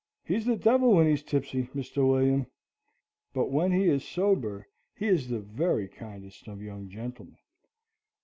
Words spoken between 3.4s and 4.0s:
when he